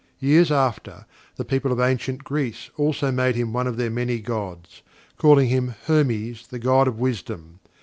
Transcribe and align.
Years 0.17 0.51
after, 0.51 1.05
the 1.35 1.45
people 1.45 1.71
of 1.71 1.79
Ancient 1.79 2.23
Greece 2.23 2.71
also 2.75 3.11
made 3.11 3.35
him 3.35 3.53
one 3.53 3.67
of 3.67 3.77
their 3.77 3.91
many 3.91 4.17
gods 4.19 4.81
calling 5.19 5.49
him 5.49 5.75
"Hermes, 5.85 6.47
the 6.47 6.57
god 6.57 6.87
of 6.87 6.97
Wisdom." 6.97 7.59